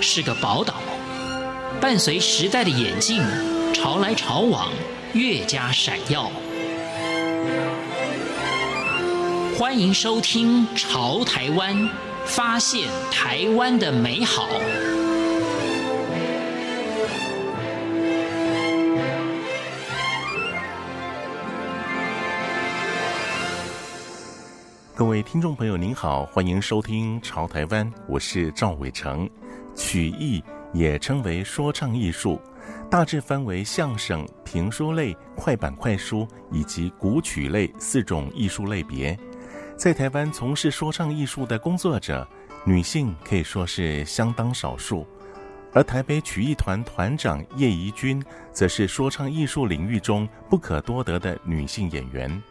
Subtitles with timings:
[0.00, 0.74] 是个宝岛，
[1.80, 3.22] 伴随时代的演进，
[3.74, 4.70] 潮来潮往，
[5.12, 6.30] 越加闪耀。
[9.58, 11.74] 欢迎收听《潮台湾》，
[12.24, 14.48] 发现台湾的美好。
[24.94, 29.28] 各位听众朋友，您好，欢迎收听《潮台湾》，我是赵伟成。
[29.76, 32.40] 曲艺也称为说唱艺术，
[32.90, 39.16] 大致分为相声、评书类、快板快书以及古曲类四种艺术类别。
[39.76, 42.26] 在台湾从事说唱艺术的工作者，
[42.64, 45.06] 女性可以说是相当少数。
[45.74, 52.42] 而台北曲艺团团长叶怡君，则是说唱艺术领域中不可多得的女性演员。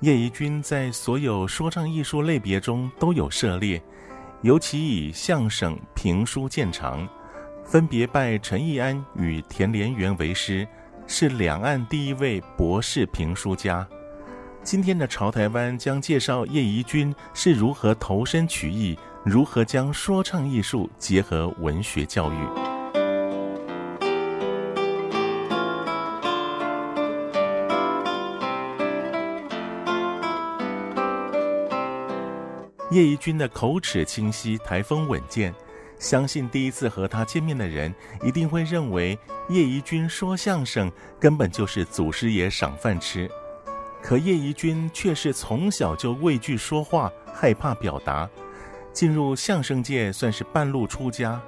[0.00, 3.82] 叶怡君在所有说唱艺术类别中都有涉猎，
[4.42, 7.08] 尤其以相声、评书见长，
[7.64, 10.66] 分别拜陈义安与田连元为师，
[11.08, 13.86] 是两岸第一位博士评书家。
[14.62, 22.77] 今天的潮台湾将介绍叶怡君是如何投身曲艺，如何将说唱艺术结合文学教育。
[32.90, 35.54] 叶怡君的口齿清晰，台风稳健，
[35.98, 39.18] 相信第一次和他见面的人一定会认为
[39.50, 43.30] 叶怡君说相声根本就是祖师爷赏饭吃。
[44.00, 48.26] 可叶怡君却是从小就畏惧说话，害怕表达，
[48.92, 51.38] 进入相声界算是半路出家，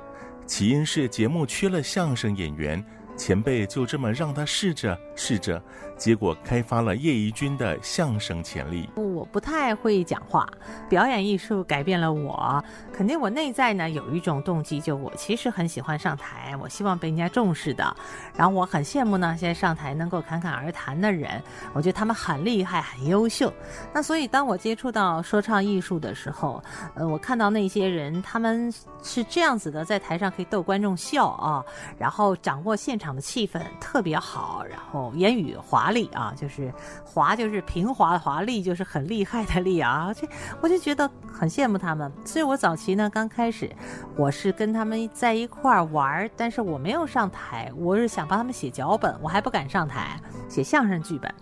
[0.47, 2.85] 起因是节目缺了相声演员。
[3.21, 5.63] 前辈就这么让他试着试着，
[5.95, 8.89] 结果开发了叶怡君的相声潜力。
[8.97, 10.49] 我不太会讲话，
[10.89, 12.65] 表演艺术改变了我。
[12.91, 17.95] 肯定我内在呢有一种动机，就我其实很喜欢上台，我希望被人家重视的。
[18.35, 21.43] 然后我很羡慕呢，现在上台能够侃侃而谈的人，
[21.75, 23.53] 我觉得他们很厉害，很优秀。
[23.93, 26.63] 那所以当我接触到说唱艺术的时候，
[26.95, 28.73] 呃，我看到那些人他们
[29.03, 31.63] 是这样子的，在台上可以逗观众笑啊，
[31.99, 33.10] 然后掌握现场。
[33.15, 36.73] 的气氛特别好，然后言语华丽啊，就是
[37.05, 40.29] 华就是平滑的，华丽就是很厉害的厉啊，这
[40.61, 42.11] 我就觉得很羡慕他们。
[42.25, 43.71] 所以我早期呢，刚开始
[44.17, 51.33] 我是跟他们在一块儿玩，但是我没有上台，我是想帮他们写脚本，我还不敢上台写相声剧本。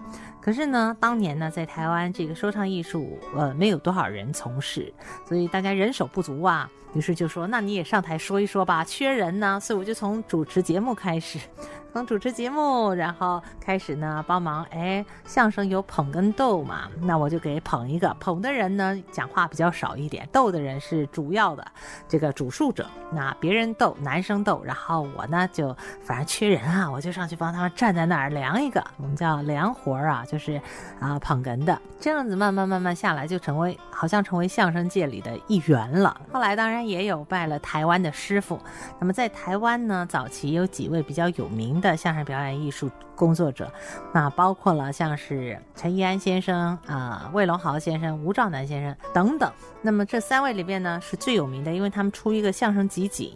[0.41, 4.93] 可是呢，当年呢，在台湾这个说唱艺术，呃，没有多少人从事，
[5.27, 6.71] 所以大家人手不足啊。
[6.95, 9.59] 于是就说，那你也上台说一说吧，缺人呢。
[9.61, 11.39] 所以我就从主持节目开始。
[11.91, 14.63] 从主持节目，然后开始呢帮忙。
[14.65, 18.15] 哎，相声有捧跟逗嘛，那我就给捧一个。
[18.21, 21.67] 捧的人呢讲话比较少一点，逗的人是主要的
[22.07, 22.87] 这个主述者。
[23.11, 30.61] 那别人逗，男生逗，然后我呢就反正缺人啊，我就上去帮他们站在那儿量一个，我们叫量活啊，就是
[31.01, 31.81] 啊捧哏的。
[31.99, 36.21] 这样子慢慢慢慢下来，就成为好像成为相声界里的一员了。
[36.31, 38.61] 后来当然也有拜了台湾的师傅。
[39.01, 43.71] 那么在台湾呢，早期有几位比较有名的相声表演艺术工作者，
[44.13, 49.53] 那包括了像是陈义安先生啊、魏龙豪先生、吴兆南先生等等。
[49.81, 53.33] 那么这三位里边呢，是最有名的，因为他们出一个相声集锦。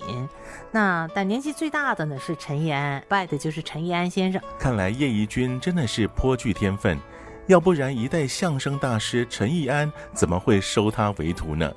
[0.70, 4.40] 那但年纪最大的呢是陈义安，拜的就是陈义安先生。
[4.58, 6.98] 看来叶怡君真的是颇具天分，
[7.46, 11.72] 要不然一代相声大师陈义安怎么会收他为徒呢？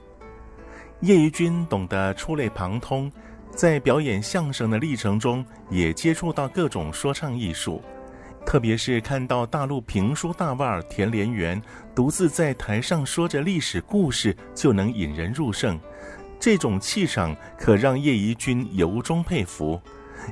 [1.01, 3.11] 叶怡君懂得触类旁通。
[3.51, 7.81] 在表演相声的历程中，也接触到各种说唱艺术，
[8.45, 11.61] 特别是看到大陆评书大腕田连元
[11.95, 15.79] 独自在台上说着历史故事就能引人入胜，
[16.37, 19.79] 这种气场可让叶怡君由衷佩服。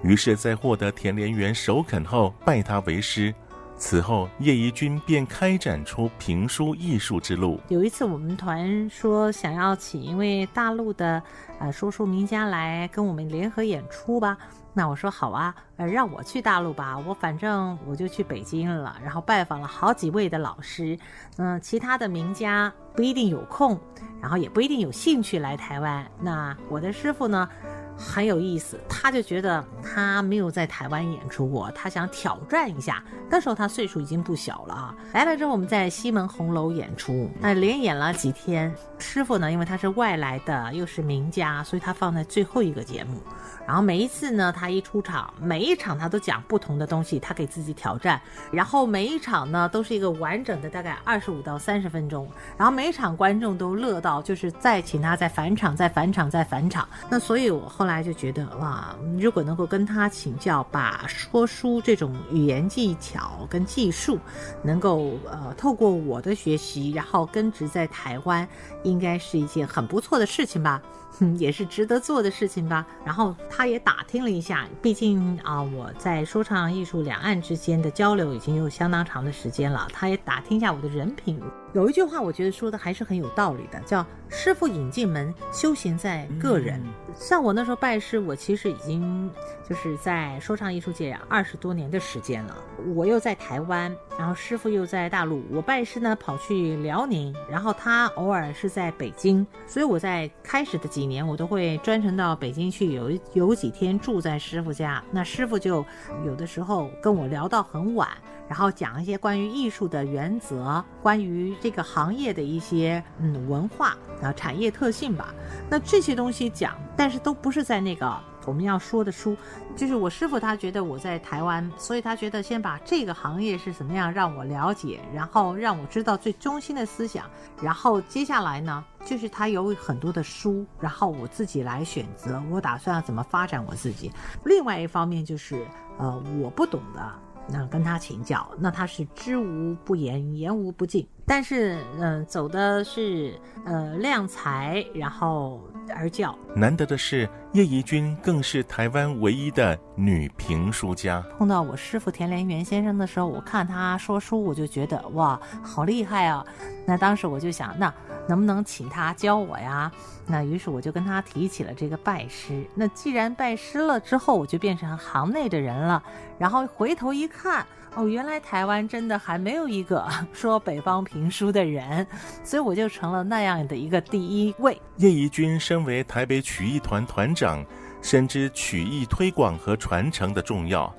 [0.03, 3.33] 于是，在获得田连元首肯后，拜他为师。
[3.83, 7.59] 此后，叶怡君便开展出评书艺术之路。
[7.67, 11.21] 有一次，我们团说想要请一位大陆的
[11.59, 14.37] 呃说书名家来跟我们联合演出吧。
[14.73, 20.97] 那我说好啊，呃，让我去大陆吧，我反正我就去北京了，然后拜访了好几位的老师。
[21.35, 23.77] 嗯，其他的名家不一定有空，
[24.21, 26.09] 然后也不一定有兴趣来台湾。
[26.21, 27.49] 那我的师傅呢？
[27.97, 33.03] 很有意思，他就觉得他没有在台湾演出过，他想挑战一下。
[33.29, 34.95] 那时候他岁数已经不小了啊。
[35.13, 38.73] 来了之后，我们在西门红楼演出，那连演了几天。
[38.99, 43.21] 师傅呢，因为他是外来的，又是名家，所以他放在最后一个节目。
[43.65, 48.21] 然后每一次呢，他一出场，每一场他都讲不同的东西，他给自己挑战。
[48.51, 52.29] 然后每一场呢，都是一个完整的，大概二十五到三十分钟。
[52.57, 56.87] 然后每一场观众都乐到，就是再请他再返场，再返场，再返场。
[57.09, 57.93] 那所以我后。
[57.93, 64.17] 来就觉得哇，如果能够跟他请教，把说书这种语言技巧跟技术，
[64.63, 68.47] 能够呃透过我的学习，然后根植在台湾，
[68.83, 70.81] 应该是一件很不错的事情吧。
[71.37, 72.87] 也是值得做的事情吧。
[73.05, 79.87] 然后他也打听了一下，毕竟啊，我在说唱艺术两岸之间的交流已经有相当长的时间了。
[79.93, 81.39] 他也打听一下我的人品。
[81.73, 86.79] 有一句话，我觉得说的还是很有道理的，叫“师傅引进门，修行在个人”。
[86.85, 87.13] 嗯。
[87.15, 89.29] 像我那时候拜师，我其实已经
[89.67, 92.55] 就是在说唱艺术界二十多年的时间了。
[92.93, 95.43] 我又在台湾，然后师傅又在大陆。
[95.51, 105.03] 我拜师呢，跑去辽宁，然后他偶尔是在北京，所以我在开始的几年，我都会专程到北京去有，有几天住在师傅家。
[105.11, 105.85] 那师傅就
[106.25, 108.07] 有的时候跟我聊到很晚。
[108.45, 115.33] 然后讲一些关于艺术的原则，关于这个行业的一些嗯文化啊产业特性吧。
[115.69, 118.13] 那这些东西讲，但是都不是在那个
[118.45, 119.35] 我们要说的书。
[119.75, 127.25] 就是我师傅他觉得我在台湾，所以他觉得先把这个行业是怎么样让我了解，然后让我知道最中心的思想。
[127.61, 134.11] 然后接下来呢，就是他有很多的书，然后我自己来选择，我打算要怎么发展我自己。
[134.45, 135.65] 另外一方面就是
[135.97, 137.13] 呃我不懂的。
[137.47, 141.07] 那跟他请教，那他是知无不言，言无不尽。
[141.25, 145.61] 但是，嗯、呃，走的是呃量才，然后
[145.95, 146.37] 而教。
[146.53, 151.23] 难得的是，叶怡君更是台湾唯一的女评书家。
[151.37, 156.45] 碰到我师傅田连元先生的时候，我看他说书，我就觉得哇，好厉害啊！
[156.85, 157.93] 那当时我就想，那
[158.27, 159.91] 能不能请他教我呀？
[160.25, 162.65] 那于是我就跟他提起了这个拜师。
[162.75, 166.01] 那既然拜师了之后，我就变成行内的人了。
[166.39, 167.65] 然后回头一看，
[167.95, 172.07] 哦，原来台湾真的还没有一个 说北方评书的人，
[172.43, 174.81] 所以我就成了那样的一个第一位。
[174.97, 177.65] 叶怡君身为台北曲艺团团长，
[178.01, 180.93] 深知曲艺推广和传承的重要。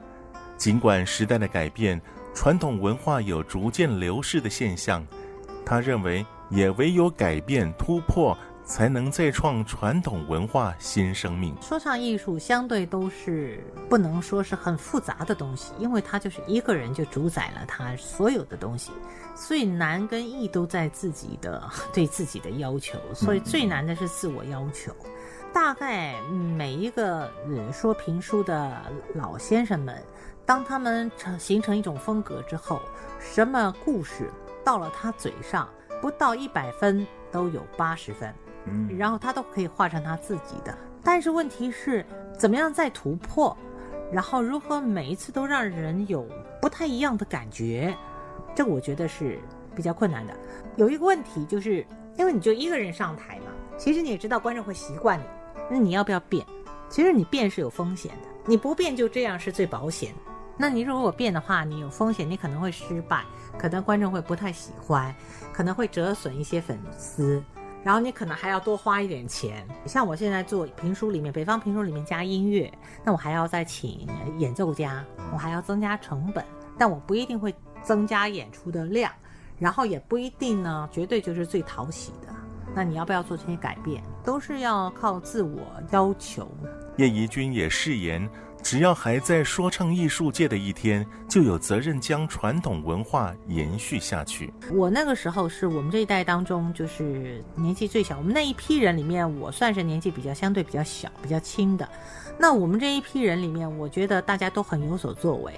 [0.56, 2.00] 尽管时代的改变，
[2.34, 5.04] 传统文化有逐渐流逝的现象，
[5.66, 8.36] 他认为也唯有改变突破。
[8.66, 11.54] 才能再创传统文化新生命。
[11.60, 18.90] 说唱艺术相对都是不能说是很复杂的东西，因为它就是一个人就主宰了他所有的东西，
[19.34, 21.62] 所以难跟易都在自己的
[21.92, 24.96] 对自己的要求，所以最难的是自我要求。
[25.52, 26.18] 大概
[26.56, 28.80] 每一个人说评书的
[29.14, 30.02] 老先生们，
[30.46, 32.80] 当他们成形成一种风格之后，
[33.20, 34.30] 什么故事
[34.64, 35.68] 到了他嘴上，
[36.04, 38.30] 不到一百分都有八十分。
[38.66, 42.04] 嗯，然后他都可以画成他自己的，但是问题是，
[42.38, 43.56] 怎么样再突破，
[44.12, 46.28] 然后如何每一次都让人有
[46.60, 47.96] 不太一样的感觉，
[48.54, 49.38] 这我觉得是
[49.74, 50.36] 比较困难的。
[50.76, 51.86] 有一个问题就是，
[52.18, 53.46] 因为你就一个人上台嘛，
[53.78, 55.24] 其实你也知道观众会习惯你，
[55.70, 56.44] 那你要不要变？
[56.90, 60.14] 其实你变是有风险的，你不变就这样是最保险。
[60.56, 63.24] 那你如果变的话，你有风险，你可能会失败，
[63.58, 65.14] 可能观众会不太喜欢，
[65.52, 67.42] 可能会折损一些粉丝。
[67.82, 72.72] 然后你可能还要多花一点钱，像我现在做评书里面，北方评书里面加音乐，
[73.04, 74.08] 那我还要再请
[74.38, 76.42] 演奏家，我还要增加成本，
[76.78, 79.12] 但我不一定会增加演出的量，
[79.58, 82.32] 然后也不一定呢，绝对就是最讨喜的。
[82.74, 85.60] 那你要不要做这些改变，都是要靠自我
[85.90, 86.48] 要求。
[86.96, 88.26] 叶怡君也誓言。
[88.64, 94.50] 只要还在说唱艺术界的一天，就有责任将传统文化延续下去。
[94.72, 98.16] 我那个时候是我们这一代当中，就是年纪最小。
[98.16, 101.86] 我们那一批人里面，我算是年纪比较相对比较小、比较轻的。
[102.38, 105.52] 那我们这一批人里面，我觉得大家都很有所作为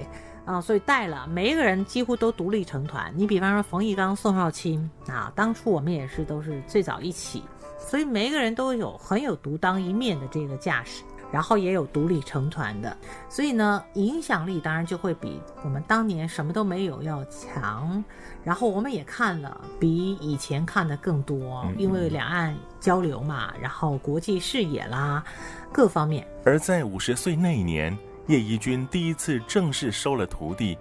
[0.45, 3.15] 啊，所以带了每一个人几乎都独立成团。
[3.17, 7.45] 你比方说冯玉刚、宋少卿啊，当初我们也是都是最早一起，
[7.79, 11.05] 所以每一个人都有很有独当一面的这个架势。
[11.33, 12.97] 然后也有独立成团的，
[13.29, 18.03] 所以呢，影响力当然就会比我们当年什么都没有要强。
[18.45, 25.25] 然后我们也看了比以前看的更多，因为两岸交流嘛，然后国际视野啦，
[25.73, 26.27] 各方面。
[26.45, 27.97] 而在五十岁那一年，
[28.29, 30.79] 叶怡君第一次正式收了徒弟，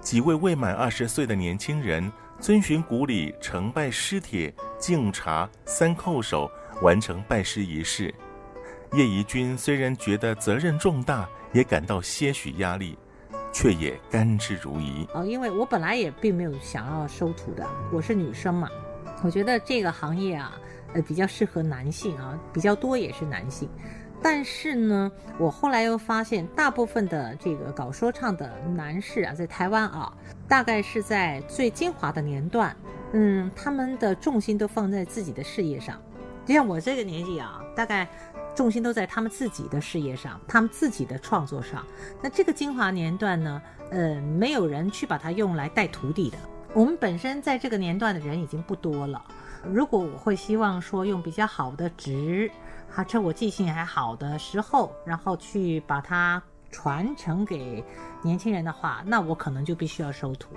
[0.00, 6.48] 几位未满二十岁的年轻人遵循古礼，承拜师帖、敬茶、三叩首，
[6.80, 8.14] 完成拜师仪式。
[8.94, 12.98] 叶怡君虽然觉得责任重大，也感到些许压力，
[13.52, 15.06] 却也甘之如饴。
[15.14, 18.68] 哦，因为我本来也并没有想要收徒的，我是女生嘛，
[19.22, 20.58] 我觉得这个行业啊，
[20.92, 23.68] 呃，比较适合男性啊，比较多也是男性。
[24.20, 30.12] 但是呢，我后来又发现，大部分的这个搞说唱的男士啊，在台湾啊，
[30.48, 32.76] 大概是在最精华的年段，
[33.12, 35.96] 嗯，他们的重心都放在自己的事业上。
[36.44, 38.08] 就像我这个年纪啊，大概。
[38.54, 41.84] 重心都在他们自己的事业上，他们自己的创作上。
[42.22, 46.36] 那这个精华年段呢，呃，没有人去把它用来带徒弟的。
[46.74, 49.24] 我们本身在这个年段的人已经不多了。
[49.64, 52.50] 如果我会希望说用比较好的值，
[52.88, 57.84] 哈，趁我记性还好的时候，然后去把它传承给
[58.22, 60.50] 年轻人的话，那我可能就必须要收徒。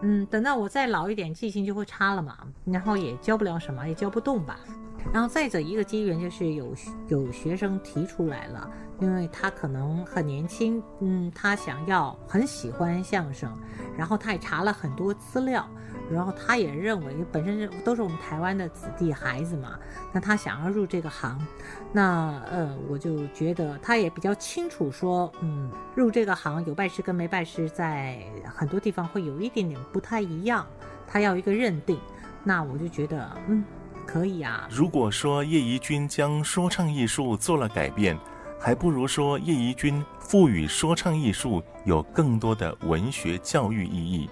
[0.00, 4.58] 嗯，等到我再老一点，记性就会差了嘛，然后也教不了什么，也教不动吧。
[5.12, 6.74] 然后再者一个机缘就是有
[7.08, 13.52] 有学生提出来了，因为他可能很年轻，嗯，他想要很喜欢相声，
[13.96, 15.66] 然后他也查了很多资料。
[16.10, 19.78] 然后他也认为，本身都是我们台湾的子弟孩子嘛，
[20.10, 21.38] 那他想要入这个行，
[21.92, 30.66] 那呃，我就觉得他也比较清楚说，嗯，入这个行有拜师跟没拜师，在很多地方会有一点点不太一样，
[31.06, 32.00] 他要一个认定，
[32.42, 33.62] 那我就觉得，嗯，
[34.08, 34.66] 可以啊。
[34.70, 38.18] 如果说叶怡君将说唱艺术做了改变，
[38.58, 44.30] 还不如说叶怡君赋予说唱艺术有更多的文学教育意义。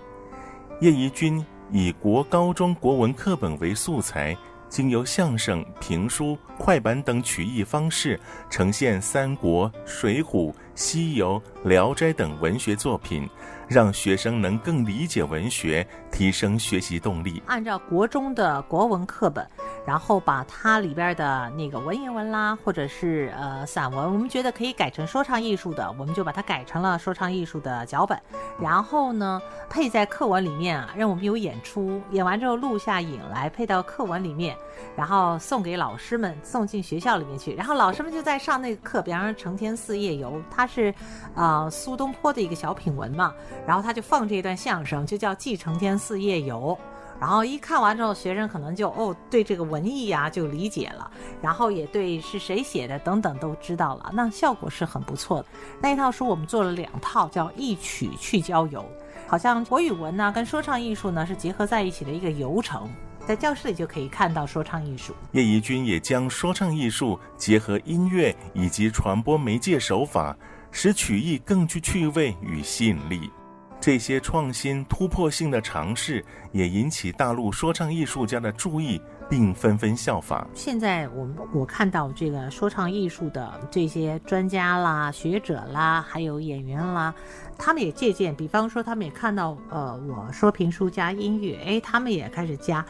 [0.80, 1.44] 叶怡君。
[1.72, 4.36] 以国高中国文课本为素材，
[4.68, 13.28] 经由相声、评书、快板等曲艺方式，呈现《三国》《水浒》《西游》《聊斋》等文学作品，
[13.66, 17.42] 让学生能更理解文学，提升学习动力。
[17.46, 19.44] 按照国中的国文课本。
[19.86, 28.20] 然后把它里边的那个文言文啦，或者是呃散文，我们觉得可以改成说唱艺术的，我们就把它改成了说唱艺术的脚本。
[28.60, 29.40] 然后呢，
[29.70, 34.56] 配在课文里面啊，让我们有演出，演完之后录下影来配到课文里面，
[34.96, 37.54] 然后送给老师们，送进学校里面去。
[37.54, 40.94] 然后老师们就在上那个课，比方说《承天寺夜游》，他是
[41.34, 43.32] 呃苏东坡的一个小品文嘛，
[43.66, 46.76] 然后他就放这一段相声，就叫《记承天寺夜游》。
[47.18, 55.46] 然后一看完之后，学生可能就哦，对这个文艺呀就理解了，然后也对是谁写的等等都知道了，那效果是很不错的。
[55.80, 58.84] 那一套书我们做了两套，叫一曲去郊游，
[59.26, 62.86] 好像国语文呢跟说唱艺术呢是结合在一起的一个游程，
[63.26, 65.14] 在教室里就可以看到说唱艺术。
[65.32, 70.36] 叶怡君也将说唱艺术结合音乐以及传播媒介手法，
[70.70, 73.30] 使曲艺更具趣味与吸引力。
[73.78, 80.48] 这些创新突破性的尝试也引起大陆说唱艺术家的注意，并纷纷效仿。
[80.54, 87.14] 现在我我看到这个说唱艺术的这些专家啦、学者啦，还有演员啦，
[87.58, 92.84] 他们也借鉴，比方说他们也看到，呃，我说评书加音乐，哎，他们也开始加。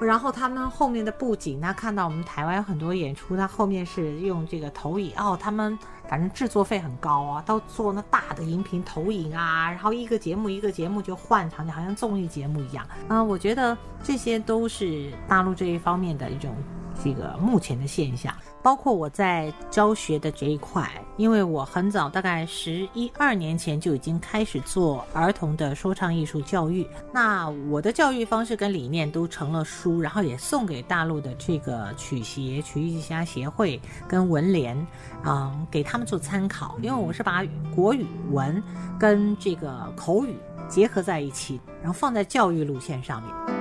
[0.00, 16.56] 然后他们后面的布景，他看到我们台湾有很多演出，他后面是用这个投影哦，他们反正制作费很高啊，都做那大的荧屏投影啊，然后一个节目一个节目就换场景，好像综艺节目一样啊、我觉得这些都是大陆这一方面的一种
[17.02, 18.34] 这个目前的现象。
[18.62, 26.86] 包括我在教学的这一块，因为我很早，大概十一二年前就已经开始做儿童的说唱艺术教育。
[27.10, 34.76] 那我的教育方式跟理念都成了书，然后也送给大陆的这个曲协、曲艺家协会跟文联，
[35.24, 36.76] 嗯，给他们做参考。
[36.82, 37.42] 因为我是把
[37.74, 38.62] 国语文
[38.98, 40.36] 跟这个口语
[40.68, 43.59] 结合在一起，然后放在教育路线上面。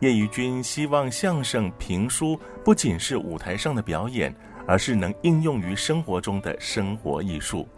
[0.00, 4.34] 叶怡君希望相声评书不仅是舞台上的表演，
[4.66, 7.68] 而是能应用于生活中的生活艺术。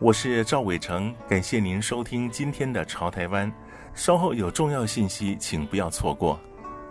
[0.00, 3.48] 我是赵伟成，感谢您收听今天的《潮台湾》，
[3.94, 6.40] 稍后有重要信息，请不要错过。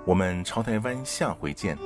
[0.06, 1.78] 我们《潮台湾》下回见。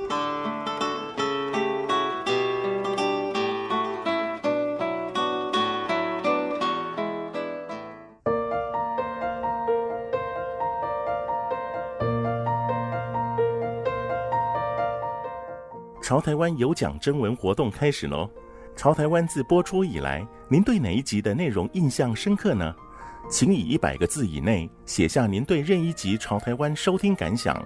[16.06, 18.30] 潮台湾有奖征文活动开始喽！
[18.76, 22.72] 潮台湾自播出以来，您对哪一集的内容印象深刻呢？
[23.28, 27.60] 请以一百个字以内写下您对任一集潮台湾收听感想。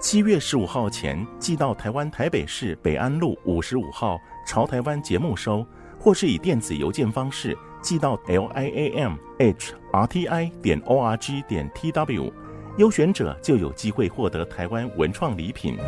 [0.00, 5.64] 七月十五号前寄到台湾台北市北安路五十五号潮台湾节目收，
[5.96, 12.32] 或是以电子邮件方式寄到 l i a m h r t i 点 o r g 点 t w，
[12.76, 15.78] 优选者就有机会获得台湾文创礼品。